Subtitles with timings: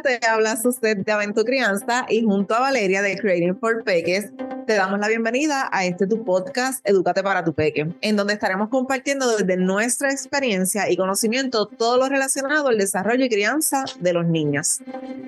[0.00, 4.30] Te habla Suset de Aventura Crianza y junto a Valeria de Creating for Peques
[4.66, 8.68] te damos la bienvenida a este tu podcast Edúcate para tu Peque, en donde estaremos
[8.68, 14.26] compartiendo desde nuestra experiencia y conocimiento todo lo relacionado al desarrollo y crianza de los
[14.26, 14.80] niños.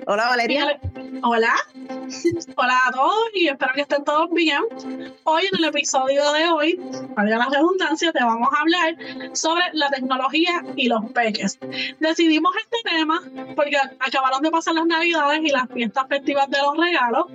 [0.05, 0.79] Hola Valeria.
[1.23, 1.53] Hola.
[2.55, 4.61] Hola a todos y espero que estén todos bien.
[5.23, 6.81] Hoy en el episodio de hoy,
[7.15, 8.95] para la redundancia, te vamos a hablar
[9.33, 11.59] sobre la tecnología y los peques.
[11.99, 13.21] Decidimos este tema
[13.55, 17.25] porque acabaron de pasar las navidades y las fiestas festivas de los regalos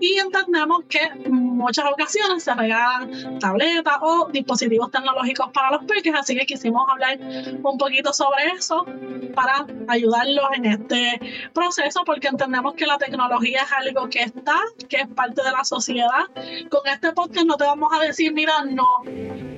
[0.00, 1.00] y entendemos que
[1.38, 7.18] muchas ocasiones se regalan tabletas o dispositivos tecnológicos para los peques, así que quisimos hablar
[7.62, 8.86] un poquito sobre eso
[9.34, 11.20] para ayudarlos en este
[11.52, 14.56] proceso, porque entendemos que la tecnología es algo que está,
[14.88, 16.26] que es parte de la sociedad.
[16.70, 18.86] Con este podcast no te vamos a decir, mira, no,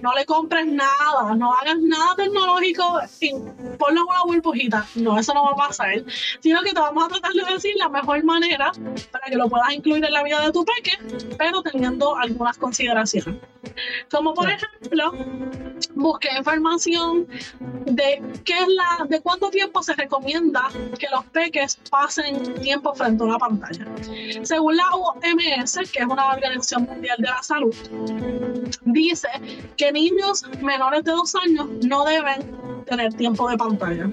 [0.03, 3.01] no le compres nada, no hagas nada tecnológico,
[3.79, 4.87] ponlo en una burbujita.
[4.95, 6.05] No, eso no va a pasar,
[6.41, 8.73] sino que te vamos a tratar de decir la mejor manera
[9.11, 10.93] para que lo puedas incluir en la vida de tu peque,
[11.39, 13.37] pero teniendo algunas consideraciones.
[14.11, 15.13] Como por ejemplo,
[15.95, 17.27] busqué información
[17.87, 23.23] de qué es la, de cuánto tiempo se recomienda que los peques pasen tiempo frente
[23.23, 23.87] a una pantalla.
[24.43, 27.75] Según la OMS, que es una organización mundial de la salud,
[28.85, 29.29] dice
[29.77, 34.11] que niños menores de dos años no deben tener tiempo de pantalla.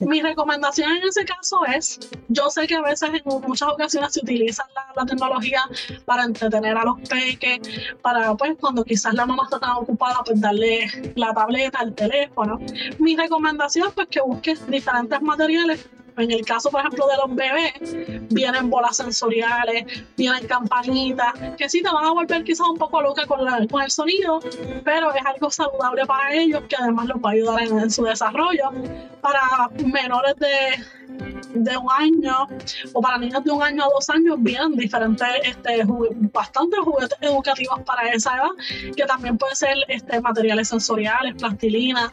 [0.00, 4.20] Mi recomendación en ese caso es, yo sé que a veces en muchas ocasiones se
[4.20, 4.64] utiliza
[4.96, 5.62] la, tecnología
[6.04, 7.60] para entretener a los peques,
[8.02, 12.60] para pues cuando quizás la mamá está tan ocupada, pues darle la tableta, el teléfono.
[12.98, 15.88] Mi recomendación es pues que busques diferentes materiales
[16.20, 19.84] en el caso, por ejemplo, de los bebés, vienen bolas sensoriales,
[20.16, 23.90] vienen campanitas, que sí te van a volver quizás un poco loca con, con el
[23.90, 24.40] sonido,
[24.84, 28.70] pero es algo saludable para ellos que además los va a ayudar en su desarrollo.
[29.20, 32.46] Para menores de de un año
[32.92, 35.84] o para niños de un año a dos años vienen diferentes, este,
[36.32, 42.12] bastantes juguetes educativos para esa edad, que también pueden ser este, materiales sensoriales, plastilina,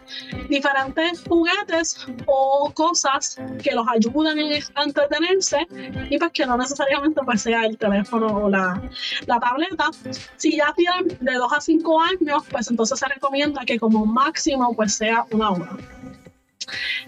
[0.50, 5.68] diferentes juguetes o cosas que los ayuden a entretenerse
[6.09, 8.81] y pues que no necesariamente pues sea el teléfono o la,
[9.25, 9.90] la tableta.
[10.38, 14.73] Si ya tienen de dos a cinco años, pues entonces se recomienda que como máximo
[14.75, 15.78] pues sea una hora.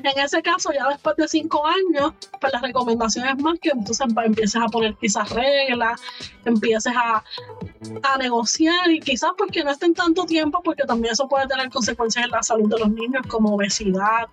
[0.04, 4.08] En ese caso, ya después de cinco años, pues la recomendación es más que entonces
[4.26, 6.02] empieces a poner quizás reglas,
[6.46, 7.24] empieces a,
[8.04, 12.26] a negociar y quizás porque no estén tanto tiempo, porque también eso puede tener consecuencias
[12.26, 14.28] en la salud de los niños, como obesidad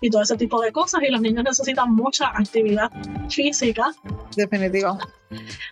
[0.00, 1.02] y todo ese tipo de cosas.
[1.02, 2.90] Y los niños necesitan mucha actividad
[3.28, 3.92] física.
[4.36, 4.98] Definitivo.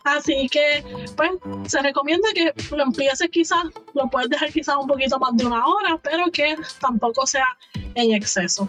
[0.04, 0.84] Así que,
[1.16, 1.30] pues,
[1.66, 5.66] se recomienda que lo empieces quizás, lo puedes dejar quizás un poquito más de una
[5.66, 7.46] hora, pero que tampoco sea
[7.94, 8.66] en exceso.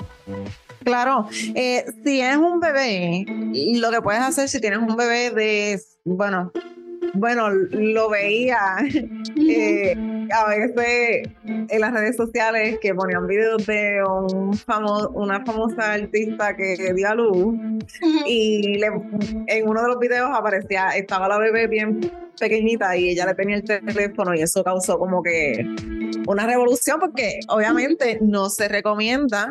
[0.84, 3.25] Claro, eh, si es un bebé,
[3.75, 6.52] lo que puedes hacer si tienes un bebé de, bueno,
[7.14, 8.60] bueno, lo veía
[9.50, 9.96] eh,
[10.32, 16.56] a veces en las redes sociales que ponían videos de un famoso, una famosa artista
[16.56, 17.56] que dio a luz
[18.26, 18.82] y
[19.48, 23.56] en uno de los videos aparecía, estaba la bebé bien pequeñita y ella le tenía
[23.57, 25.63] el teléfono y eso causó como que
[26.28, 29.50] una revolución porque obviamente no se recomienda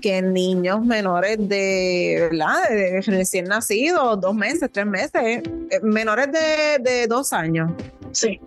[0.00, 2.68] que niños menores de, ¿verdad?
[2.70, 5.42] de recién nacidos, dos meses, tres meses, eh,
[5.82, 7.70] menores de, dos años.
[8.12, 8.40] Sí.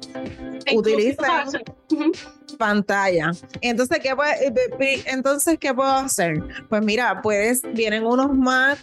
[0.73, 1.27] Utilicen
[2.57, 3.31] pantalla.
[3.61, 6.41] Entonces, ¿qué eh, entonces, ¿qué puedo hacer?
[6.69, 8.79] Pues mira, puedes, vienen unos más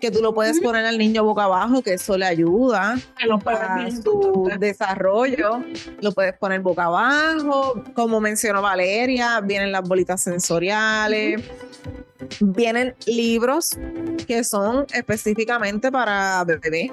[0.00, 4.50] que tú lo puedes poner al niño boca abajo, que eso le ayuda a su
[4.58, 5.62] desarrollo.
[6.00, 7.82] Lo puedes poner boca abajo.
[7.94, 11.42] Como mencionó Valeria, vienen las bolitas sensoriales.
[12.40, 13.78] Vienen libros
[14.26, 16.90] que son específicamente para bebé.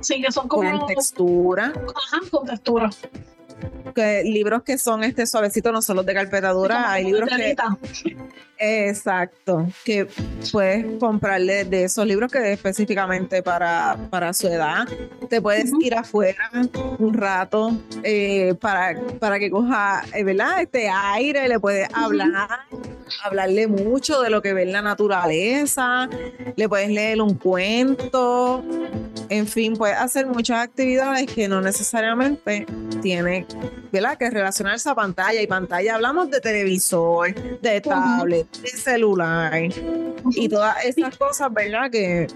[0.00, 0.78] Sí, que son como.
[0.78, 1.72] Con textura.
[1.74, 2.90] Ajá, con textura
[3.96, 7.56] que libros que son este suavecitos, no son los de carpetadura, hay libros que
[8.58, 10.06] exacto, que
[10.52, 14.86] puedes comprarle de esos libros que específicamente para, para su edad.
[15.28, 16.50] Te puedes ir afuera
[16.98, 17.72] un rato
[18.02, 20.60] eh, para, para que coja, eh, ¿verdad?
[20.60, 22.48] Este aire, le puedes hablar,
[23.24, 26.08] hablarle mucho de lo que ve en la naturaleza,
[26.54, 28.62] le puedes leer un cuento,
[29.28, 32.66] en fin, puedes hacer muchas actividades que no necesariamente
[33.02, 33.46] tiene
[33.96, 34.18] ¿verdad?
[34.18, 35.94] Que relacionarse a pantalla y pantalla.
[35.94, 39.54] Hablamos de televisor, de tablet, de celular
[40.32, 41.90] y todas esas cosas, ¿verdad?
[41.90, 42.26] Que,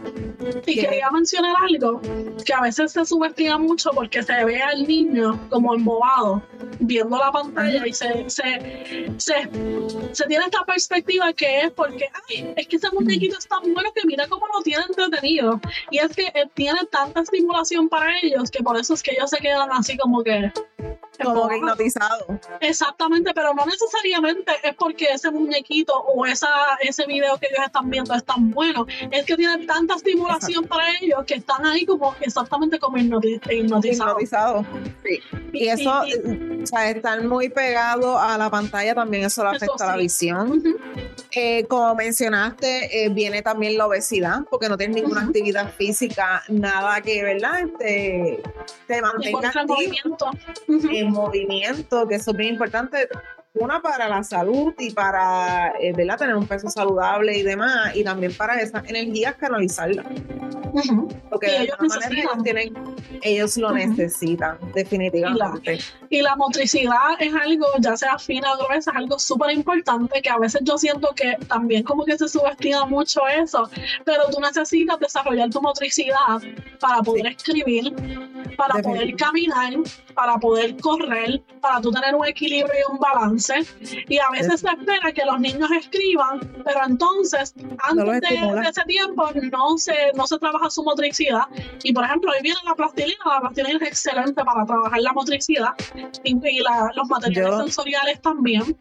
[0.67, 2.01] y quería mencionar algo
[2.45, 6.43] que a veces se subestima mucho porque se ve al niño como embobado
[6.81, 12.67] viendo la pantalla y se, se, se, tiene esta perspectiva que es porque ay, es
[12.67, 15.61] que ese muñequito es tan bueno que mira cómo lo tiene entretenido
[15.91, 19.39] y es que tiene tanta estimulación para ellos que por eso es que ellos se
[19.39, 20.51] quedan así como que
[21.25, 22.41] como hipnotizado.
[22.61, 26.49] Exactamente, pero no necesariamente es porque ese muñequito o esa,
[26.81, 28.87] ese video que ellos están viendo es tan bueno.
[29.11, 33.53] Es que tienen tanta estimulación para ellos que están ahí como exactamente como hipnotizados.
[33.53, 34.67] Hipnotizado.
[35.05, 35.21] Sí.
[35.53, 39.87] Y, eso, o sea, estar muy pegado a la pantalla también eso le afecta a
[39.89, 40.63] la visión.
[41.33, 47.01] Eh, como mencionaste, eh, viene también la obesidad, porque no tienes ninguna actividad física, nada
[47.01, 47.69] que, ¿verdad?
[47.79, 48.43] Te,
[48.89, 50.31] te mantenga en movimiento.
[50.69, 53.09] En movimiento, que eso es bien importante
[53.55, 58.33] una para la salud y para eh, tener un peso saludable y demás, y también
[58.35, 60.07] para esas energías canalizarlas.
[61.29, 61.77] Porque de ellos,
[62.11, 62.73] ellos, tienen,
[63.23, 65.81] ellos lo necesitan, definitivamente.
[66.11, 70.31] Y la, motricidad es algo, ya sea fina o gruesa, es algo súper importante que
[70.31, 73.69] a veces yo siento que también como que se subestima mucho eso,
[74.05, 76.41] pero tú necesitas desarrollar tu motricidad
[76.79, 77.93] para poder escribir,
[78.57, 79.75] para poder caminar,
[80.15, 83.40] para poder correr, para tú tener un equilibrio y un balance.
[84.09, 89.29] Y a veces se espera que los niños escriban, pero entonces antes de, ese tiempo
[89.51, 91.45] no se, no se trabaja su motricidad.
[91.83, 95.75] Y por ejemplo, hoy viene la plastilina, la plastilina es excelente para trabajar la motricidad
[96.25, 96.35] y,
[96.95, 98.77] los materiales sensoriales también.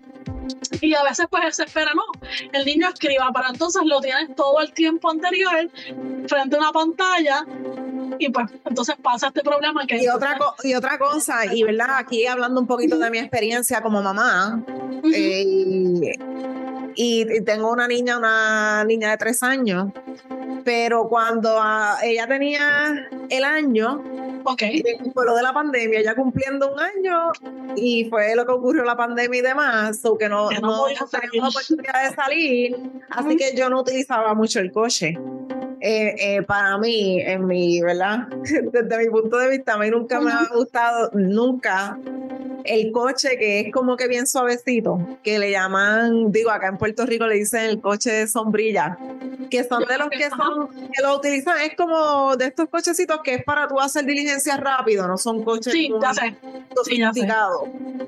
[0.81, 2.03] Y a veces pues se espera, no,
[2.53, 5.69] el niño escriba, pero entonces lo tienes todo el tiempo anterior
[6.27, 7.45] frente a una pantalla
[8.17, 10.01] y pues entonces pasa este problema que...
[10.01, 14.01] Y otra, y otra cosa, y verdad, aquí hablando un poquito de mi experiencia como
[14.01, 14.63] mamá,
[15.13, 16.15] eh,
[16.95, 19.91] y, tengo una niña, una niña de tres años,
[20.63, 24.03] pero cuando ah, ella tenía el año,
[24.43, 24.83] okay.
[25.13, 27.31] fue lo de la pandemia, ya cumpliendo un año,
[27.75, 32.09] y fue lo que ocurrió la pandemia y demás, o que no, no, teníamos oportunidad
[32.09, 32.77] de salir,
[33.09, 35.17] así que yo no utilizaba mucho el coche.
[35.81, 38.27] Eh, eh, para mí, en mi, ¿verdad?
[38.73, 41.97] Desde mi punto de vista, a mí nunca me ha gustado, nunca
[42.69, 47.03] el coche que es como que bien suavecito, que le llaman, digo, acá en Puerto
[47.05, 48.97] Rico le dicen el coche de sombrilla,
[49.49, 53.33] que son de los que son, que lo utilizan, es como de estos cochecitos que
[53.35, 56.35] es para tú hacer diligencias rápido, no son coches sí, ya sé.
[56.75, 57.63] sofisticados.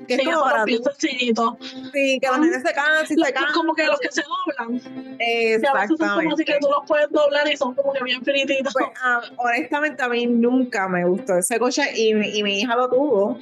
[0.06, 3.52] Que es como para Sí, que los nenes se cansan, si se cansan.
[3.54, 5.16] Como que los que se doblan.
[5.18, 5.96] Exactamente.
[5.98, 8.72] Que a como así que tú los puedes doblar y son como que bien finititos.
[8.72, 12.88] Pues, ah, honestamente a mí nunca me gustó ese coche y, y mi hija lo
[12.88, 13.38] tuvo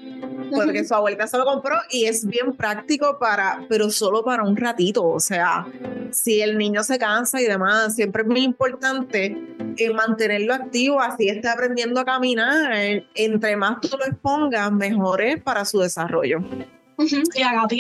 [0.54, 4.56] porque su abuelita se lo compró y es bien práctico para, pero solo para un
[4.56, 5.04] ratito.
[5.04, 5.66] O sea,
[6.12, 9.36] si el niño se cansa y demás, siempre es muy importante
[9.76, 12.72] eh, mantenerlo activo, así esté aprendiendo a caminar.
[13.14, 16.40] Entre más tú lo expongas, mejor es para su desarrollo.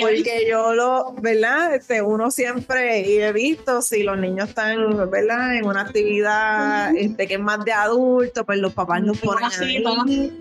[0.00, 1.74] Porque yo lo, ¿verdad?
[1.74, 5.56] Este, uno siempre, y he visto si los niños están, ¿verdad?
[5.56, 10.32] En una actividad este, que es más de adulto, pues los papás nos ponen ahí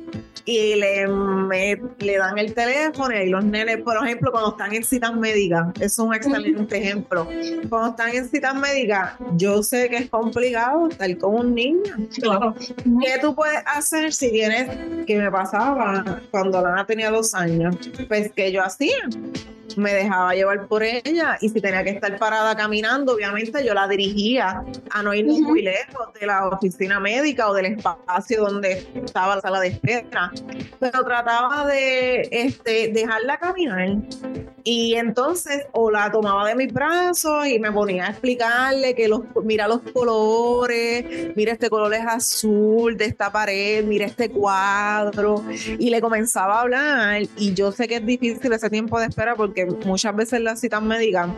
[0.50, 1.08] y le,
[2.00, 6.00] le dan el teléfono y los nenes, por ejemplo, cuando están en citas médicas, es
[6.00, 7.28] un excelente ejemplo.
[7.70, 11.94] Cuando están en citas médicas, yo sé que es complicado estar con un niño.
[12.20, 12.56] Claro.
[12.58, 14.70] ¿Qué tú puedes hacer si tienes,
[15.06, 17.76] que me pasaba cuando Lana tenía dos años?
[18.08, 19.59] Pues que yo I'll see.
[19.78, 23.88] Me dejaba llevar por ella y si tenía que estar parada caminando, obviamente yo la
[23.88, 29.36] dirigía a no ir muy lejos de la oficina médica o del espacio donde estaba
[29.36, 30.32] la sala de espera,
[30.80, 33.98] pero trataba de este, dejarla caminar
[34.64, 39.22] y entonces o la tomaba de mis brazos y me ponía a explicarle que los,
[39.44, 45.44] mira los colores, mira este color es azul de esta pared, mira este cuadro
[45.78, 49.36] y le comenzaba a hablar y yo sé que es difícil ese tiempo de espera
[49.36, 51.30] porque muchas veces las citas médicas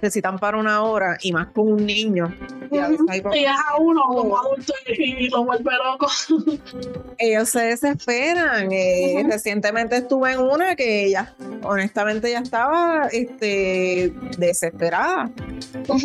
[0.00, 2.34] se citan para una hora y más con un niño.
[2.70, 6.08] Y, a a uno como adulto y, lo vuelve loco.
[7.18, 8.72] Ellos se desesperan.
[8.72, 15.30] Eh, recientemente estuve en una que ella, honestamente, ya estaba este, desesperada.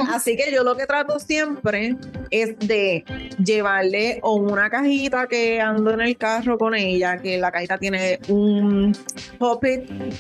[0.10, 1.96] Así que yo lo que trato siempre
[2.32, 3.03] es de
[3.44, 8.20] llevarle o una cajita que ando en el carro con ella, que la cajita tiene
[8.27, 8.96] un
[9.38, 9.63] pop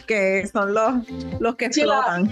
[0.05, 0.93] que son los
[1.39, 2.29] los que explotan.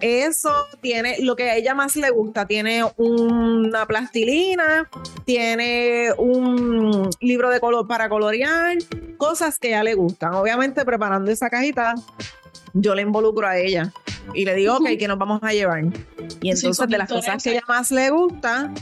[0.00, 2.46] Eso tiene lo que a ella más le gusta.
[2.46, 4.88] Tiene una plastilina,
[5.24, 8.78] tiene un libro de color para colorear,
[9.18, 10.34] cosas que a ella le gustan.
[10.34, 11.94] Obviamente, preparando esa cajita,
[12.72, 13.92] yo le involucro a ella
[14.32, 15.84] y le digo, ok, que nos vamos a llevar.
[16.40, 18.72] Y entonces, de las cosas que ella más le gusta,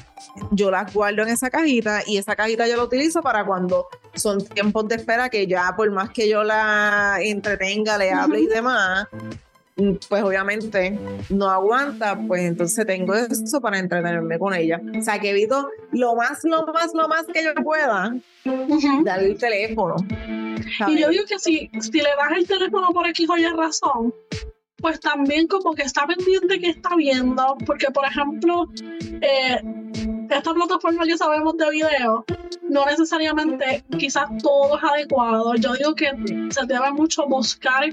[0.51, 4.45] yo las guardo en esa cajita y esa cajita yo la utilizo para cuando son
[4.45, 9.09] tiempos de espera que ya por más que yo la entretenga, le hable y demás,
[9.77, 10.99] mm, pues obviamente
[11.31, 14.81] no aguanta, pues entonces tengo eso para entretenerme con ella.
[14.99, 18.15] O sea que evito lo más, lo más, lo más que yo pueda
[19.05, 19.97] darle el teléfono.
[20.89, 24.15] Y yo digo que si, si le das el teléfono por aquí o Y razón,
[24.83, 28.69] pues también como que está pendiente que está viendo, porque por ejemplo,
[29.23, 29.63] eh,
[30.39, 32.25] esta plataforma que sabemos de video,
[32.69, 35.55] no necesariamente quizás todo es adecuado.
[35.57, 36.11] Yo digo que
[36.51, 37.85] se debe mucho buscar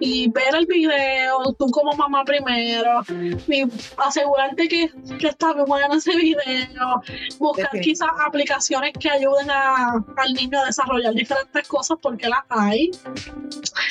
[0.00, 3.02] y ver el video, tú como mamá primero,
[3.48, 3.64] y
[3.98, 7.02] asegurarte que, que está bueno ese video,
[7.38, 12.90] buscar quizás aplicaciones que ayuden a, al niño a desarrollar diferentes cosas porque las hay.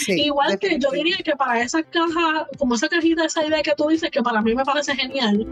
[0.08, 3.88] Igual que yo diría que para esas cajas, como esa cajita, esa idea que tú
[3.88, 5.46] dices, que para mí me parece genial,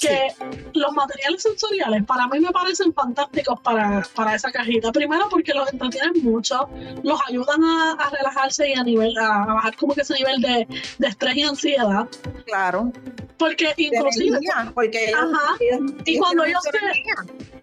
[0.00, 0.28] que
[0.72, 1.73] los materiales sensoriales
[2.06, 4.92] para mí me parecen fantásticos para, para esa cajita.
[4.92, 6.68] Primero porque los entretienen mucho,
[7.02, 10.66] los ayudan a, relajarse y a nivel, a, bajar como que ese nivel de,
[10.98, 12.08] de estrés y ansiedad.
[12.46, 12.92] Claro.
[13.38, 14.38] Porque inclusive.
[14.74, 15.56] porque ajá,
[16.04, 16.78] y cuando ellos se.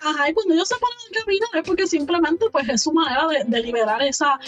[0.01, 3.27] Ajá, y cuando ellos se ponen a caminar es porque simplemente pues es su manera
[3.27, 4.39] de, de liberar esa,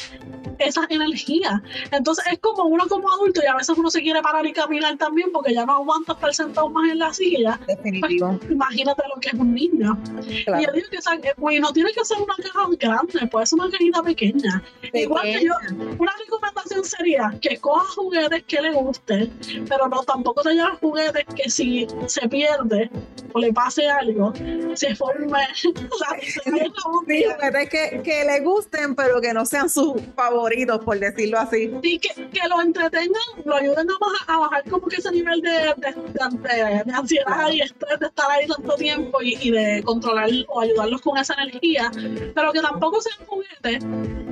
[0.66, 1.62] esa energía.
[1.92, 4.98] Entonces es como uno como adulto y a veces uno se quiere parar y caminar
[4.98, 7.60] también porque ya no aguanta estar sentado más en la silla.
[7.68, 8.38] Definitivo.
[8.40, 9.98] Pues, imagínate lo que es un niño.
[10.26, 10.88] Y yo digo
[11.22, 14.64] que pues, no tiene que ser una caja grande, puede ser una cajita pequeña.
[14.94, 15.54] Igual que yo,
[15.98, 19.34] una recomendación sería que coja juguetes que le gusten,
[19.68, 22.90] pero no tampoco te juguetes que si se pierde
[23.34, 24.34] o le pase algo,
[24.74, 25.40] se forme.
[26.84, 30.53] juguetes que, que le gusten, pero que no sean sus favoritos,
[30.84, 31.72] por decirlo así.
[31.82, 35.52] Y que, que lo entretengan, lo ayuden a, a bajar como que ese nivel de,
[35.52, 40.62] de, de, ansiedad y estrés de estar ahí tanto tiempo y, y, de controlar o
[40.62, 41.92] ayudarlos con esa energía,
[42.36, 43.84] pero que tampoco sean juguetes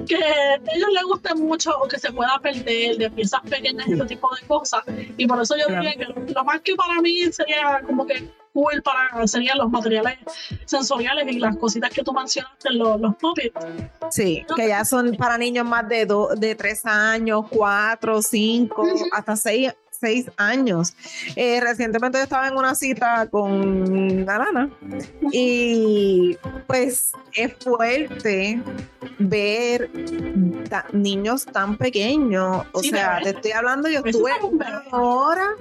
[0.08, 3.94] que a ellos les guste mucho o que se pueda perder de piezas pequeñas y
[3.94, 4.84] ese tipo de cosas.
[5.18, 8.81] Y por eso yo diría que lo más que para mí sería como que cool
[8.81, 10.17] para serían los materiales
[10.65, 13.53] sensoriales y las cositas que tú mencionaste, los, los puppets.
[14.10, 19.74] Sí, que ya son para niños más de, de 3 años, 4, 5, hasta 6
[20.01, 20.96] seis años.
[21.36, 24.70] Eh, recientemente yo estaba en una cita con Alana
[25.31, 28.62] y pues es fuerte
[29.20, 29.89] ver
[30.91, 32.65] niños tan pequeños.
[32.72, 35.55] O sea, te estoy hablando, yo estuve una hora,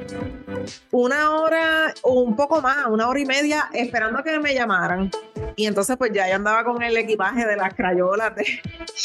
[0.90, 5.10] una hora o un poco más, una hora y media esperando que me llamaran.
[5.56, 8.32] Y entonces pues ya yo andaba con el equipaje de las crayolas.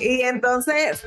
[0.00, 1.06] y entonces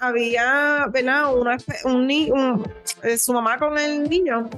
[0.00, 1.34] había, ¿verdad?
[1.34, 1.48] un,
[1.84, 2.67] un,
[3.02, 4.48] eh, su mamá con el niño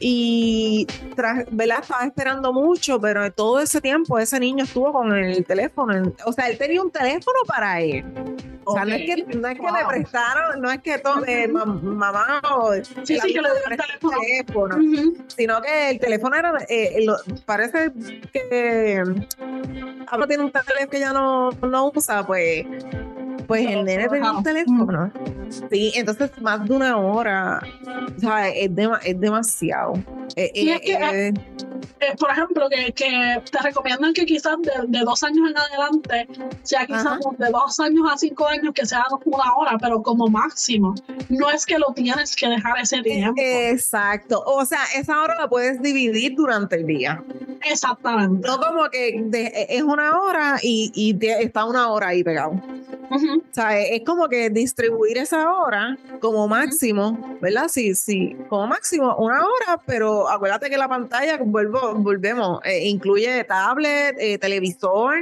[0.00, 1.78] y tras, ¿verdad?
[1.82, 6.12] estaba esperando mucho, pero todo ese tiempo ese niño estuvo con el teléfono.
[6.26, 8.04] O sea, él tenía un teléfono para él.
[8.66, 11.46] O sea, no es que, no es que le prestaron, no es que todo, eh,
[11.48, 14.76] mamá o sí, sí, que le el teléfono,
[15.26, 17.06] sino que el teléfono era, eh,
[17.44, 17.92] parece
[18.32, 19.02] que
[20.06, 22.64] ahora tiene un teléfono que ya no, no usa, pues
[23.46, 25.12] pues el nene tenía un teléfono.
[25.70, 27.60] Sí, entonces más de una hora.
[28.16, 28.70] O sea, es,
[29.04, 29.94] es demasiado.
[30.36, 31.32] Eh, eh, eh,
[32.00, 34.56] eh, por ejemplo, que, que, te recomiendan que quizás
[34.88, 36.28] de, dos años en adelante
[36.62, 40.94] sea quizás de dos años a cinco años que sea una hora, pero como máximo.
[41.28, 43.40] No es que lo tienes que dejar ese tiempo.
[43.40, 44.42] Exacto.
[44.44, 47.22] O sea, esa hora la puedes dividir durante el día.
[47.62, 48.46] Exactamente.
[48.46, 52.60] No como que es una hora y, y está una hora ahí pegado.
[53.36, 57.68] O sea, es como que distribuir esa hora como máximo, ¿verdad?
[57.68, 63.44] Sí, sí, como máximo una hora, pero acuérdate que la pantalla, vuelvo, volvemos, eh, incluye
[63.44, 65.16] tablet, eh, televisor,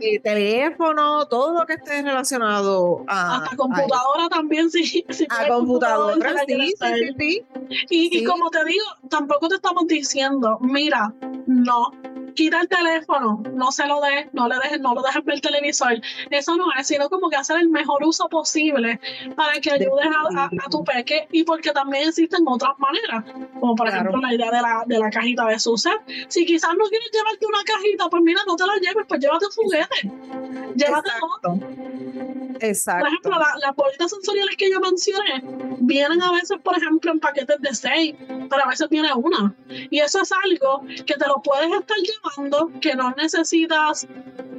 [0.00, 3.36] eh, teléfono, todo lo que esté relacionado a...
[3.36, 5.04] Hasta computadora también, sí.
[5.30, 7.46] a computadora, sí, sí, sí,
[7.90, 11.12] Y, y como te digo, tampoco te estamos diciendo, mira,
[11.46, 11.92] no,
[12.34, 15.40] quita el teléfono, no se lo des, no le dejes, no lo dejes ver el
[15.40, 16.00] televisor.
[16.30, 19.00] Eso no es, sino como que hacer el mejor uso posible
[19.36, 23.24] para que ayudes a, tu peque y porque también existen otras maneras,
[23.60, 26.00] como por ejemplo la idea de la, de la cajita de su set.
[26.28, 29.46] Si quizás no quieres llevarte una cajita, pues mira, no te la lleves, pues llévate
[29.46, 30.74] un juguete.
[30.76, 31.58] Llévate otro
[32.60, 33.00] Exacto.
[33.00, 35.42] Por ejemplo, la- las bolitas sensoriales que yo mencioné
[35.80, 38.14] vienen a veces, por ejemplo, en paquetes de seis,
[38.48, 39.54] pero a veces viene una.
[39.68, 42.23] Y eso es algo que te lo puedes estar llevando,
[42.80, 44.06] que no necesitas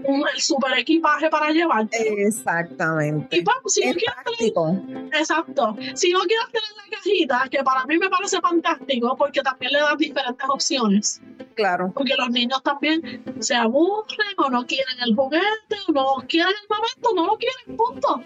[0.03, 2.25] un, el super equipaje para llevarte.
[2.25, 3.37] Exactamente.
[3.37, 4.79] y pues, si Es práctico.
[5.13, 5.75] Exacto.
[5.93, 9.79] Si no quieres tener la cajita, que para mí me parece fantástico porque también le
[9.79, 11.21] das diferentes opciones.
[11.55, 11.91] Claro.
[11.93, 15.45] Porque los niños también se aburren o no quieren el juguete
[15.87, 18.21] o no quieren el momento, no lo quieren, punto.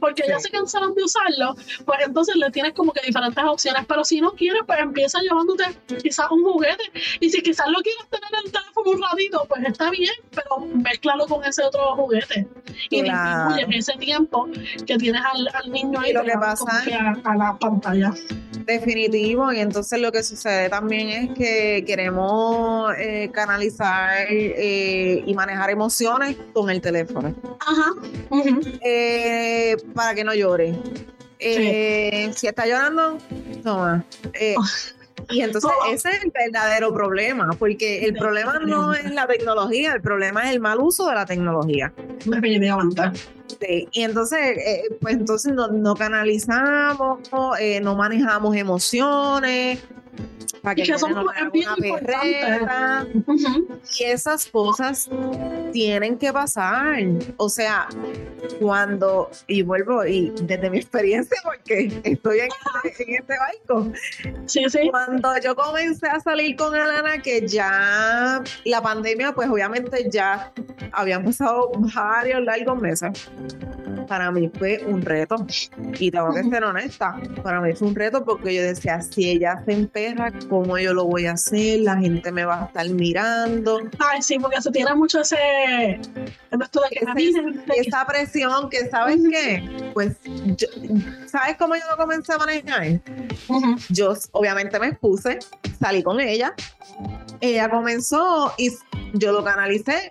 [0.00, 3.84] Porque ya se cansaron de usarlo, pues entonces le tienes como que diferentes opciones.
[3.86, 5.64] Pero si no quieres, pues empieza llevándote
[6.02, 6.84] quizás un juguete.
[7.20, 10.58] Y si quizás lo quieres tener en el teléfono un ratito, pues está bien, pero
[10.66, 12.46] mézclalo con ese otro juguete.
[12.90, 13.50] Y Claro.
[13.54, 14.48] disminuye ese tiempo
[14.86, 16.64] que tienes al, al niño ahí Y lo que pasa
[17.24, 18.12] a, a la pantalla.
[18.64, 22.45] Definitivo, y entonces lo que sucede también es que queremos
[22.96, 27.92] eh, canalizar eh, y manejar emociones con el teléfono Ajá.
[28.82, 30.74] Eh, para que no llore.
[31.38, 33.18] Si está llorando,
[33.62, 34.04] toma.
[34.34, 34.54] Eh,
[35.28, 35.92] y entonces Oh.
[35.92, 40.52] ese es el verdadero problema, porque el problema no es la tecnología, el problema es
[40.52, 41.92] el mal uso de la tecnología.
[42.24, 43.02] Definitivamente.
[43.60, 47.20] Sí, y entonces, eh, pues entonces no, no canalizamos,
[47.58, 49.80] eh, no manejamos emociones,
[50.66, 51.14] para que que son
[51.52, 51.68] bien.
[54.00, 55.08] Y esas cosas
[55.76, 56.96] tienen que pasar.
[57.36, 57.86] O sea,
[58.58, 62.48] cuando, y vuelvo, y desde mi experiencia, porque estoy en
[62.82, 63.92] este, en este barco,
[64.46, 64.88] Sí, sí.
[64.90, 70.50] cuando yo comencé a salir con Alana, que ya la pandemia, pues obviamente ya
[70.92, 73.28] habían pasado varios largos meses.
[74.08, 75.36] Para mí fue un reto.
[75.98, 77.20] Y tengo que ser honesta.
[77.42, 81.04] Para mí fue un reto porque yo decía, si ella se emperra, ¿cómo yo lo
[81.04, 81.80] voy a hacer?
[81.80, 83.80] La gente me va a estar mirando.
[83.98, 85.36] Ay, sí, porque se tiene mucho ese.
[85.66, 89.90] Que que- Esa presión que, ¿sabes qué?
[89.94, 90.68] Pues, yo-
[91.26, 93.00] ¿sabes cómo yo lo comencé a manejar?
[93.48, 93.76] Ujú.
[93.90, 95.38] yo obviamente me expuse,
[95.80, 96.54] salí con ella,
[97.40, 98.70] ella comenzó y
[99.12, 100.10] yo lo canalicé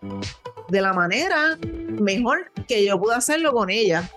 [0.69, 4.09] de la manera mejor que yo pude hacerlo con ella.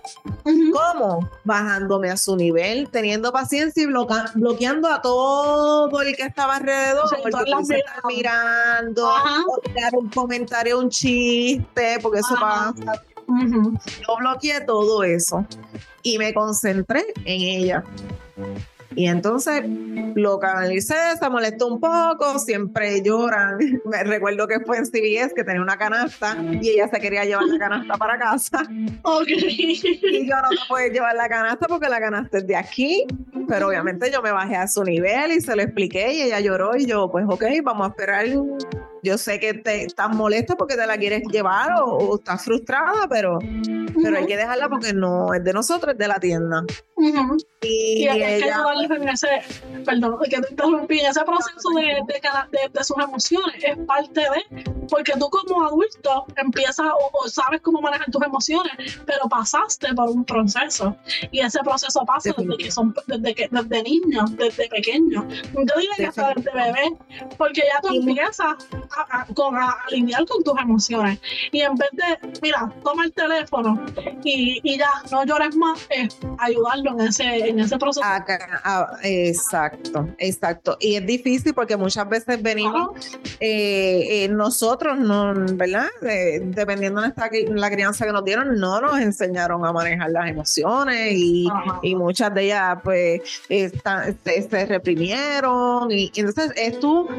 [0.73, 1.29] ¿Cómo?
[1.43, 7.07] Bajándome a su nivel, teniendo paciencia y bloca- bloqueando a todo el que estaba alrededor.
[7.09, 9.43] Sí, porque todas las estar mirando, Ajá.
[9.47, 12.73] o tirar un comentario, un chiste, porque eso Ajá.
[12.75, 13.01] pasa.
[13.27, 15.45] Yo bloqueé todo eso
[16.01, 17.83] y me concentré en ella.
[18.99, 19.63] Y entonces
[20.15, 23.57] lo canalicé, se molestó un poco, siempre lloran.
[23.85, 27.45] Me recuerdo que fue en CBS que tenía una canasta y ella se quería llevar
[27.45, 28.61] la canasta para casa.
[29.03, 29.29] Ok.
[29.29, 33.05] Y yo no te puedes llevar la canasta porque la canasta es de aquí.
[33.47, 36.75] Pero obviamente yo me bajé a su nivel y se lo expliqué y ella lloró
[36.75, 38.25] y yo, pues ok, vamos a esperar.
[39.01, 43.07] Yo sé que te estás molesta porque te la quieres llevar o, o estás frustrada,
[43.09, 43.39] pero,
[44.03, 46.65] pero hay que dejarla porque no es de nosotros, es de la tienda.
[47.61, 48.63] Y, ella,
[48.95, 49.27] en ese,
[49.85, 53.77] perdón, que te interrumpí, en ese proceso de, de, cada- de- de sus emociones es
[53.85, 58.71] parte de, porque tú como adulto empiezas o, o sabes cómo manejar tus emociones,
[59.05, 60.95] pero pasaste por un proceso
[61.31, 65.25] y ese proceso pasa desde que son, desde que, desde niños, desde pequeños.
[65.53, 66.97] Yo diría que hasta desde bebé,
[67.37, 68.39] porque ya tú empiezas
[68.95, 71.19] a, a- con, a, a lidiar con tus emociones
[71.51, 73.83] y en vez de, mira, toma el teléfono
[74.23, 78.05] y, y ya, no llores más, es ayudarlo en ese, en ese proceso.
[78.05, 80.77] acá, ah, exacto, exacto.
[80.79, 82.89] Y es difícil porque muchas veces venimos
[83.39, 85.87] eh, eh, nosotros, no, ¿verdad?
[86.01, 87.13] Eh, dependiendo de
[87.49, 91.49] la crianza que nos dieron, no nos enseñaron a manejar las emociones y,
[91.99, 97.09] muchas de ellas pues están- se, se reprimieron y, y entonces es tú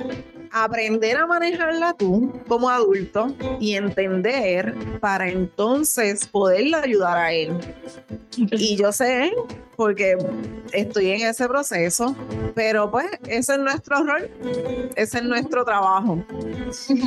[0.50, 7.56] aprender a manejarla tú como adulto y entender para entonces poderle ayudar a él.
[8.36, 9.32] Y yo sé,
[9.81, 10.14] porque
[10.75, 12.14] estoy en ese proceso,
[12.55, 14.31] pero pues ese es nuestro rol,
[14.95, 16.23] ese es nuestro trabajo.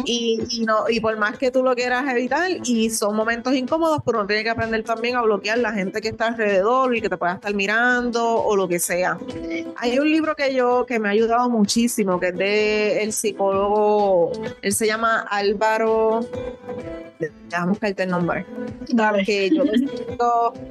[0.05, 3.99] Y, y no, y por más que tú lo quieras evitar, y son momentos incómodos,
[4.03, 7.09] pero uno tiene que aprender también a bloquear la gente que está alrededor y que
[7.09, 9.19] te pueda estar mirando o lo que sea.
[9.75, 14.31] Hay un libro que yo, que me ha ayudado muchísimo, que es de el psicólogo,
[14.63, 16.21] él se llama Álvaro,
[17.49, 18.45] déjame buscarte el nombre
[18.89, 19.23] Dale.
[19.23, 19.63] que yo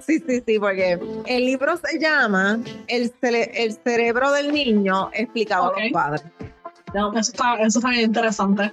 [0.00, 5.80] sí, sí, sí, porque el libro llama El, cere- el cerebro del niño explicado a
[5.80, 6.22] los padres.
[6.94, 8.70] Eso está, eso está bien interesante.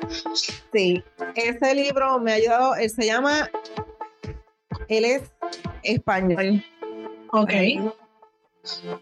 [0.74, 1.02] Sí,
[1.36, 3.50] ese libro me ha ayudado, él se llama,
[4.90, 5.22] él es
[5.84, 6.64] español,
[7.32, 7.52] Ok.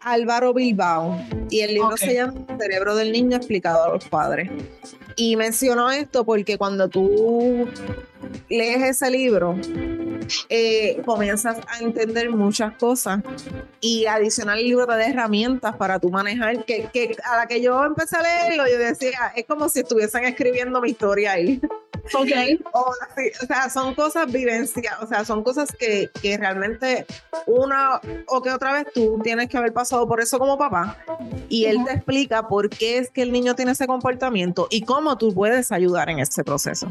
[0.02, 1.18] Álvaro Bilbao,
[1.50, 4.52] y el libro se llama El cerebro del niño explicado a los padres.
[5.16, 7.68] Y menciono esto porque cuando tú
[8.50, 9.56] lees ese libro,
[10.50, 13.22] eh, comienzas a entender muchas cosas
[13.80, 17.62] y adicional el libro te da herramientas para tú manejar, que, que a la que
[17.62, 21.62] yo empecé a leerlo, yo decía, es como si estuviesen escribiendo mi historia ahí.
[22.14, 22.30] Ok.
[22.74, 22.94] O,
[23.48, 27.06] sea, son cosas vivencias, o sea, son cosas que, que, realmente
[27.46, 30.98] una o que otra vez tú tienes que haber pasado por eso como papá
[31.50, 35.18] y él te explica por qué es que el niño tiene ese comportamiento y cómo
[35.18, 36.88] tú puedes ayudar en ese proceso.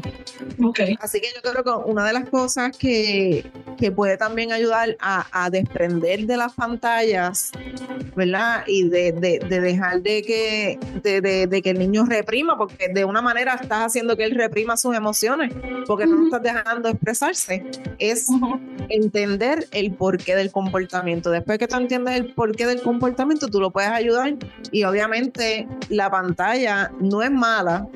[0.63, 0.79] Ok.
[0.99, 5.25] Así que yo creo que una de las cosas que, que puede también ayudar a,
[5.31, 7.51] a, desprender de las pantallas,
[8.15, 8.63] ¿verdad?
[8.67, 13.05] Y de, de, de dejar de que, de, de, que el niño reprima, porque de
[13.05, 15.53] una manera estás haciendo que él reprima sus emociones,
[15.85, 17.65] porque no lo estás dejando expresarse,
[17.99, 18.27] es
[18.89, 21.29] entender el porqué del comportamiento.
[21.29, 24.35] Después que tú entiendes el porqué del comportamiento, tú lo puedes ayudar
[24.71, 27.87] y obviamente la pantalla no es mala,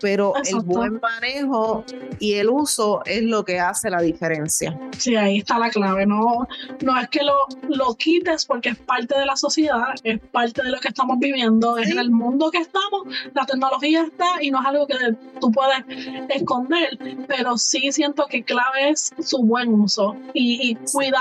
[0.00, 1.84] pero el buen manejo
[2.18, 4.78] y el uso es lo que hace la diferencia.
[4.96, 6.06] Sí, ahí está la clave.
[6.06, 6.46] No,
[6.82, 7.34] no es que lo,
[7.68, 11.76] lo quites porque es parte de la sociedad, es parte de lo que estamos viviendo,
[11.78, 13.02] es en el mundo que estamos,
[13.34, 14.94] la tecnología está y no es algo que
[15.40, 15.84] tú puedes
[16.28, 21.20] esconder, pero sí siento que clave es su buen uso y, cuidar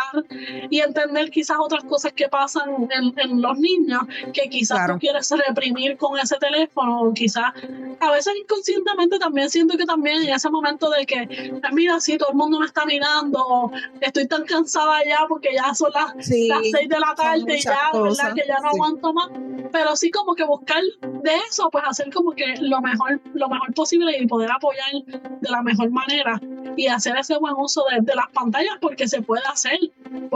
[0.70, 4.02] y entender quizás otras cosas que pasan en, los niños
[4.34, 7.54] que quizás tú quieres reprimir con ese teléfono o quizás
[8.00, 12.30] a veces inconscientemente también siento que también en ese momento de que, mira, sí, todo
[12.32, 16.50] el mundo me está mirando, estoy tan cansada ya porque ya son las, seis
[16.90, 18.34] de la tarde y ya, ¿verdad?
[18.34, 19.30] Que ya no aguanto más.
[19.72, 23.74] Pero sí como que buscar de eso, pues hacer como que lo mejor, lo mejor
[23.74, 26.40] posible y poder apoyar de la mejor manera
[26.78, 29.78] y hacer ese buen uso de, de las pantallas porque se puede hacer.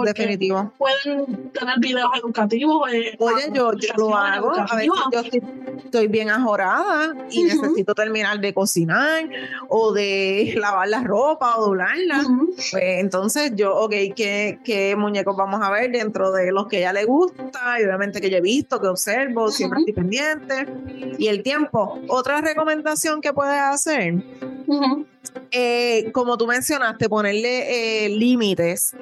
[0.05, 0.71] Definitivo.
[0.77, 2.91] Pueden tener videos educativos.
[2.91, 4.51] Eh, Oye, yo, yo lo hago.
[4.51, 5.19] A veces yo
[5.75, 9.29] estoy, bien ajorada y necesito terminar de cocinar
[9.69, 12.23] o de lavar la ropa o doblarla.
[12.55, 16.93] Pues entonces yo, ok, ¿qué, ¿qué, muñecos vamos a ver dentro de los que ella
[16.93, 17.79] le gusta?
[17.79, 20.67] Y obviamente que yo he visto, que observo, siempre estoy pendiente.
[21.17, 21.99] Y el tiempo.
[22.07, 24.23] Otra recomendación que puedes hacer.
[25.51, 28.95] Eh, como tú mencionaste, ponerle eh, límites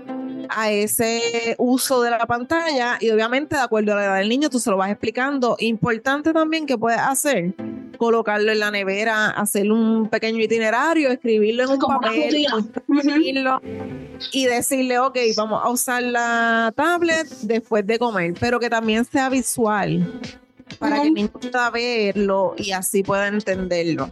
[0.60, 4.50] a ese uso de la pantalla y obviamente de acuerdo a la edad del niño
[4.50, 5.56] tú se lo vas explicando.
[5.60, 7.54] Importante también que puedes hacer,
[7.98, 12.46] colocarlo en la nevera, hacer un pequeño itinerario, escribirlo en un papel,
[12.98, 13.62] escribirlo
[14.32, 19.30] y decirle, ok, vamos a usar la tablet después de comer, pero que también sea
[19.30, 20.20] visual
[20.78, 24.10] para que el niño pueda verlo y así pueda entenderlo.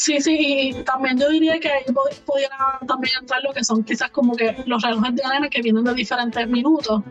[0.00, 1.84] Sí, sí, y también yo diría que ahí
[2.24, 2.56] pudiera
[2.88, 5.92] también entrar lo que son quizás como que los relojes de arena que vienen de
[5.92, 7.02] diferentes minutos,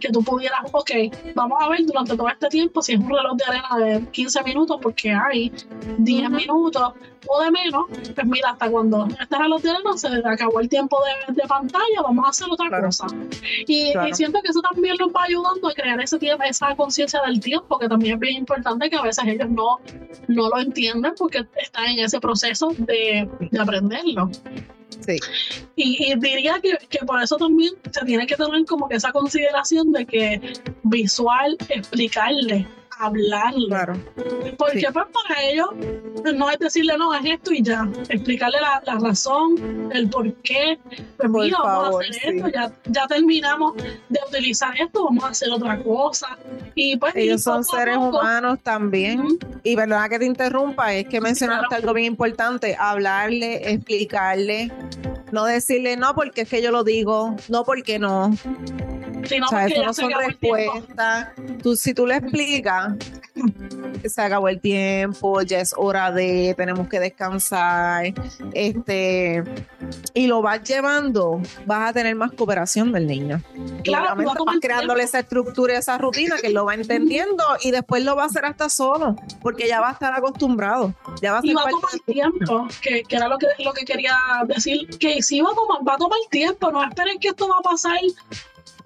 [0.00, 0.92] que tú pudieras, ok,
[1.34, 4.44] vamos a ver durante todo este tiempo si es un reloj de arena de 15
[4.44, 5.52] minutos, porque hay
[5.98, 6.92] 10 minutos
[7.28, 7.84] o de menos,
[8.14, 12.02] pues mira, hasta cuando este reloj de arena se acabó el tiempo de, de pantalla,
[12.02, 13.06] vamos a hacer otra cosa.
[13.66, 17.40] Y, siento que eso también nos va ayudando a crear ese tiempo, esa conciencia del
[17.40, 19.78] tiempo, que también es bien importante que a veces ellos no,
[20.28, 24.30] no lo entienden porque están en ese proceso de, de aprenderlo.
[25.00, 25.18] Sí.
[25.76, 29.92] Y, diría que, que, por eso también se tiene que tener como que esa consideración
[29.92, 30.52] de que
[30.84, 32.66] visual explicarle
[32.98, 33.68] hablarlo.
[33.68, 33.94] Claro.
[34.56, 35.68] Porque pues para ellos
[36.34, 37.88] no es decirle no, es esto y ya.
[38.08, 40.78] Explicarle la, la razón, el por qué.
[41.16, 45.50] Pues mira, vamos a hacer esto, ya, ya terminamos de utilizar esto, vamos a hacer
[45.50, 46.38] otra cosa.
[46.74, 49.38] Y pues ellos son seres humanos también.
[49.62, 54.72] Y verdad que te interrumpa, es que mencionaste algo bien importante, hablarle, explicarle,
[55.32, 58.32] no decirle no porque es que yo lo digo, no porque no
[59.44, 61.28] o sea, eso no son respuestas.
[61.62, 62.94] Tú, si tú le explicas,
[64.04, 68.14] se acabó el tiempo, ya es hora de, tenemos que descansar,
[68.52, 69.44] este,
[70.14, 73.42] y lo vas llevando, vas a tener más cooperación del niño.
[73.84, 78.24] Claro, vas creándole esa estructura, esa rutina que lo va entendiendo y después lo va
[78.24, 80.94] a hacer hasta solo, porque ya va a estar acostumbrado.
[81.20, 83.84] Ya va a y va a tomar tiempo, que, que, era lo que, lo que
[83.84, 87.48] quería decir, que sí va a tomar, va a tomar tiempo, no esperen que esto
[87.48, 87.96] va a pasar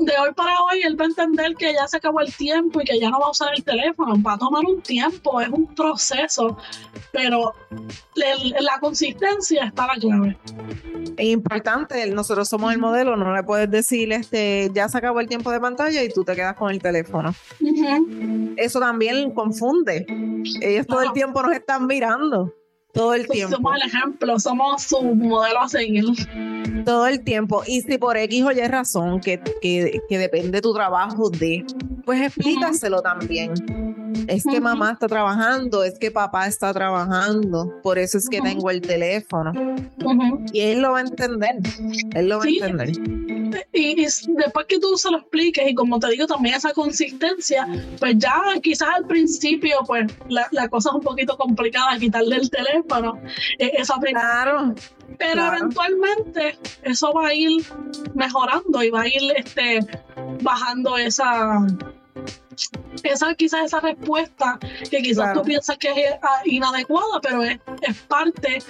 [0.00, 2.84] de hoy para hoy él va a entender que ya se acabó el tiempo y
[2.84, 4.14] que ya no va a usar el teléfono.
[4.22, 6.56] Va a tomar un tiempo, es un proceso,
[7.12, 7.52] pero
[8.14, 10.38] la consistencia está la clave.
[11.16, 15.28] Es importante, nosotros somos el modelo, no le puedes decir, este, ya se acabó el
[15.28, 17.34] tiempo de pantalla y tú te quedas con el teléfono.
[18.56, 20.06] Eso también confunde.
[20.62, 22.54] Ellos todo el tiempo nos están mirando
[22.92, 23.56] todo el tiempo.
[23.56, 26.04] Somos el ejemplo, somos su modelo a seguir.
[26.84, 27.62] Todo el tiempo.
[27.66, 31.64] Y si por X o Y razón que, que, que depende tu trabajo de,
[32.04, 33.52] pues explícaselo también.
[34.26, 38.70] Es que mamá está trabajando, es que papá está trabajando, por eso es que tengo
[38.70, 39.52] el teléfono.
[40.52, 41.56] Y él lo va a entender,
[42.14, 42.92] él lo va a entender.
[43.72, 47.66] Y, después que tú se lo expliques y como te digo también esa consistencia,
[47.98, 53.20] pues ya quizás al principio pues la, cosa es un poquito complicada quitarle el teléfono,
[53.58, 54.74] e, esa Claro.
[55.18, 57.62] Pero eventualmente eso va a ir
[58.14, 59.80] mejorando y va a ir este,
[60.40, 61.66] bajando esa,
[63.02, 64.58] esa quizás esa respuesta
[64.90, 68.62] que quizás tú piensas que es ah, inadecuada, pero es, es, parte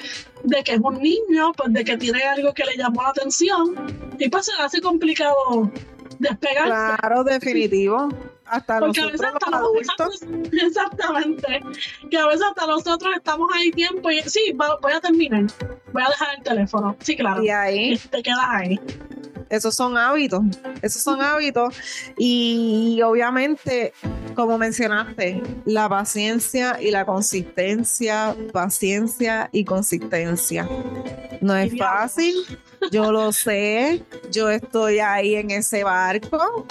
[0.45, 3.75] de que es un niño, pues de que tiene algo que le llamó la atención
[4.19, 5.71] y pues se le hace complicado
[6.19, 6.67] despegar.
[6.67, 8.09] Claro, definitivo.
[8.47, 10.23] Hasta Porque nosotros a veces hasta los,
[10.53, 11.63] exactamente.
[12.11, 15.45] Que a veces hasta nosotros estamos ahí tiempo y sí, voy a terminar.
[15.93, 16.97] Voy a dejar el teléfono.
[17.01, 17.43] Sí, claro.
[17.45, 17.97] Y ahí.
[18.11, 18.81] te quedas ahí
[19.51, 20.43] esos son hábitos,
[20.81, 21.75] esos son hábitos
[22.17, 23.93] y, obviamente,
[24.35, 30.69] como mencionaste, la paciencia y la consistencia, paciencia y consistencia.
[31.41, 32.35] No es fácil,
[32.93, 36.67] yo lo sé, yo estoy ahí en ese barco,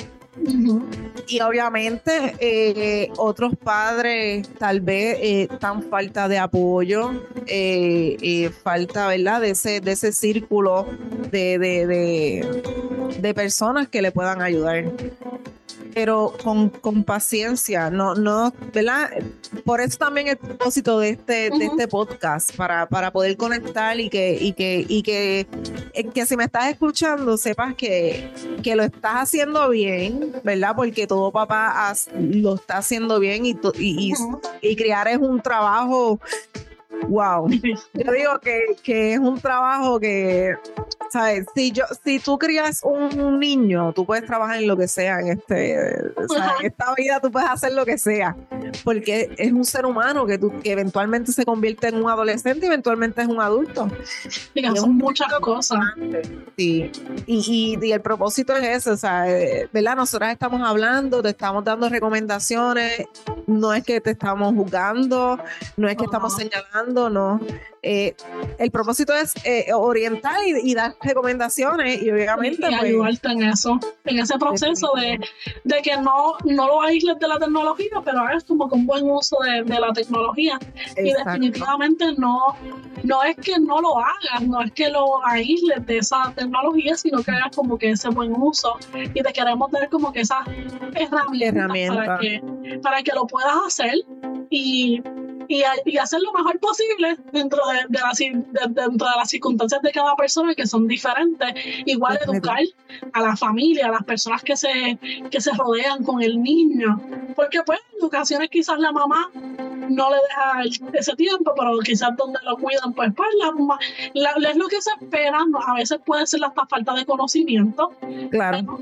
[1.27, 7.11] y obviamente eh, otros padres tal vez eh, están falta de apoyo,
[7.47, 9.41] eh, falta, ¿verdad?
[9.41, 10.87] De ese, de ese círculo
[11.31, 12.61] de, de,
[13.19, 14.85] de personas que le puedan ayudar
[15.93, 19.09] pero con, con, paciencia, no, no, ¿verdad?
[19.65, 24.09] Por eso también el propósito de este, de este podcast, para, para poder conectar y
[24.09, 25.47] que, y que, y que,
[25.93, 28.31] eh, que si me estás escuchando, sepas que,
[28.63, 30.73] que lo estás haciendo bien, ¿verdad?
[30.75, 34.13] Porque todo papá lo está haciendo bien y, y,
[34.61, 36.19] y criar es un trabajo
[37.07, 37.47] wow.
[37.93, 40.55] Yo digo que, que, es un trabajo que,
[41.09, 41.45] ¿sabes?
[41.55, 45.29] Si, yo, si tú crías un, niño, tú puedes trabajar en lo que sea, en,
[45.29, 46.13] este, en
[46.63, 48.35] esta vida tú puedes hacer lo que sea,
[48.83, 52.67] porque es un ser humano que, tú, que eventualmente se convierte en un adolescente y
[52.67, 53.87] eventualmente es un adulto.
[54.53, 55.79] Y, son muchas cosas.
[56.57, 56.91] Sí,
[57.25, 59.95] y, y, el propósito es ese, o sea, eh, ¿verdad?
[59.95, 63.05] Nosotras estamos hablando, te estamos dando recomendaciones,
[63.49, 65.39] no es que te estamos juzgando,
[65.75, 67.41] no es que estamos señalando no.
[67.81, 68.15] Eh,
[68.57, 73.79] el propósito es eh, orientar y, dar recomendaciones y obviamente y, pues, ayudarte en eso,
[74.05, 75.19] en ese proceso de,
[75.63, 79.37] de, que no, no lo aísles de la tecnología, pero hagas como con buen uso
[79.43, 80.59] de, la tecnología.
[80.97, 82.55] Y definitivamente no,
[83.03, 87.23] no es que no lo hagas, no es que lo aísles de esa tecnología, sino
[87.23, 88.77] que hagas como que ese buen uso.
[89.13, 90.45] Y te queremos dar como que esas
[90.95, 92.41] herramientas Para, que,
[92.81, 93.95] para que lo puedas hacer.
[94.49, 95.01] Y
[95.49, 97.99] y, y, hacer lo mejor posible dentro de, de,
[98.69, 101.49] dentro de las circunstancias de cada persona que son diferentes.
[101.85, 102.59] Igual educar
[103.13, 104.99] a la familia, a las personas que se,
[105.31, 107.01] que se rodean con el niño.
[107.35, 112.37] Porque pues en ocasiones quizás la mamá no le deja ese tiempo, pero quizás donde
[112.43, 113.29] lo cuidan, pues pues
[114.13, 115.39] la, la, es lo que se espera.
[115.65, 117.91] A veces puede ser hasta falta de conocimiento.
[118.29, 118.79] Claro.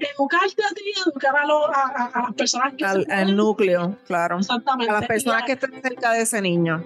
[0.00, 2.84] Educarte a ti, educar a, a, las personas que...
[2.84, 4.38] Al, núcleo, claro.
[4.38, 4.90] Exactamente.
[4.90, 6.84] A las personas que estén cerca de ese niño.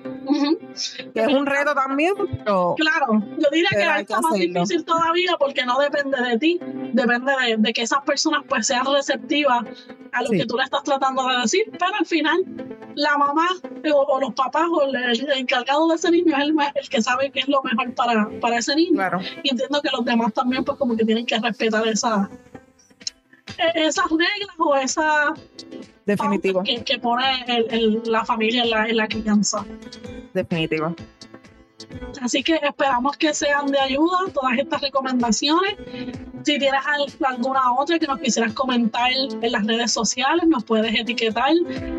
[1.14, 2.74] Que es un reto también, pero.
[2.76, 6.60] Claro, yo diría que está más difícil todavía porque no depende de ti,
[6.92, 9.64] depende de, que esas personas pues sean receptivas
[10.12, 12.44] a lo que tú le estás tratando de decir, pero al final
[12.94, 13.48] la mamá
[13.94, 17.40] o, los papás o el, encargado de ese niño es el, el, que sabe qué
[17.40, 19.00] es lo mejor para, para ese niño.
[19.42, 22.28] Y entiendo que los demás también pues como que tienen que respetar esa,
[23.74, 25.34] esas reglas o esa
[26.08, 26.62] Definitivo.
[26.62, 27.44] Que, pone
[28.06, 29.62] la familia en la, en la crianza.
[30.32, 30.94] Definitivo.
[32.20, 35.76] Así que esperamos que sean de ayuda todas estas recomendaciones.
[36.44, 36.80] Si tienes
[37.20, 41.52] alguna otra que nos quisieras comentar en las redes sociales, nos puedes etiquetar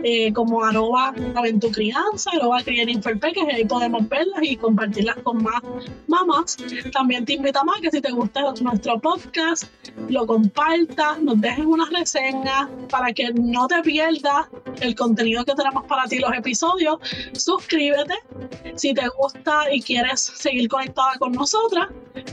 [0.03, 5.61] eh, como arroba aventucrianza, arroba que ahí podemos verlas y compartirlas con más
[6.07, 6.57] mamás.
[6.91, 9.65] También te invitamos a que si te gusta nuestro podcast,
[10.09, 14.47] lo compartas, nos dejes una reseña para que no te pierdas
[14.81, 16.97] el contenido que tenemos para ti, los episodios.
[17.33, 18.15] Suscríbete
[18.75, 21.87] si te gusta y quieres seguir conectada con nosotras,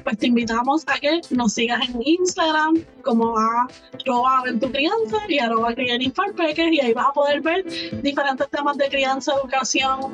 [0.05, 3.68] pues te invitamos a que nos sigas en Instagram como a
[4.05, 7.64] arroba crianza y arroba y ahí vas a poder ver
[8.03, 10.12] diferentes temas de crianza, educación,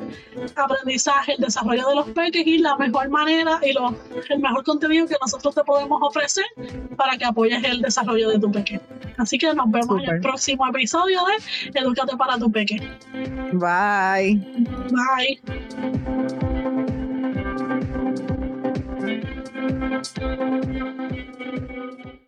[0.55, 3.95] aprendizaje, el desarrollo de los peques y la mejor manera y lo,
[4.29, 6.45] el mejor contenido que nosotros te podemos ofrecer
[6.95, 8.79] para que apoyes el desarrollo de tu peque.
[9.17, 11.21] Así que nos vemos en el próximo episodio
[11.71, 12.79] de Educate para tu peque.
[13.53, 14.39] Bye.
[14.91, 16.42] Bye.
[20.03, 20.17] Thank
[22.05, 22.22] you.